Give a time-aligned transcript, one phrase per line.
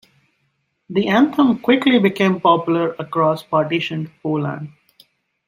[0.89, 4.69] The anthem quickly became popular across partitioned Poland.